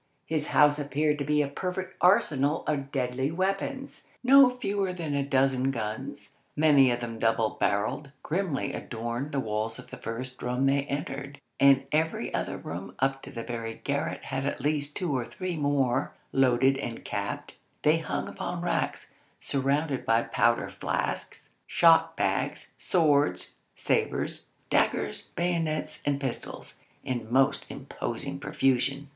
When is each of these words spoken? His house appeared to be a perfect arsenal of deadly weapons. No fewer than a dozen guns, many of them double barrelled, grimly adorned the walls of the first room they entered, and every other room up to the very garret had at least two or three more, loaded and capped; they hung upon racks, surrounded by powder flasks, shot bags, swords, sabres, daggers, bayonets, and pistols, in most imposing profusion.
His 0.25 0.47
house 0.47 0.79
appeared 0.79 1.19
to 1.19 1.23
be 1.23 1.43
a 1.43 1.47
perfect 1.47 1.93
arsenal 2.01 2.63
of 2.65 2.91
deadly 2.91 3.29
weapons. 3.29 4.07
No 4.23 4.49
fewer 4.49 4.91
than 4.91 5.13
a 5.13 5.21
dozen 5.21 5.69
guns, 5.69 6.37
many 6.55 6.89
of 6.89 7.01
them 7.01 7.19
double 7.19 7.51
barrelled, 7.59 8.11
grimly 8.23 8.73
adorned 8.73 9.31
the 9.31 9.39
walls 9.39 9.77
of 9.77 9.91
the 9.91 9.97
first 9.97 10.41
room 10.41 10.65
they 10.65 10.85
entered, 10.85 11.39
and 11.59 11.83
every 11.91 12.33
other 12.33 12.57
room 12.57 12.95
up 12.97 13.21
to 13.21 13.31
the 13.31 13.43
very 13.43 13.75
garret 13.83 14.23
had 14.23 14.43
at 14.43 14.59
least 14.59 14.95
two 14.95 15.15
or 15.15 15.23
three 15.23 15.55
more, 15.55 16.15
loaded 16.33 16.79
and 16.79 17.05
capped; 17.05 17.57
they 17.83 17.99
hung 17.99 18.27
upon 18.27 18.59
racks, 18.61 19.11
surrounded 19.39 20.03
by 20.03 20.23
powder 20.23 20.71
flasks, 20.71 21.47
shot 21.67 22.17
bags, 22.17 22.69
swords, 22.79 23.53
sabres, 23.75 24.47
daggers, 24.71 25.27
bayonets, 25.35 26.01
and 26.05 26.19
pistols, 26.19 26.79
in 27.03 27.31
most 27.31 27.67
imposing 27.69 28.39
profusion. 28.39 29.07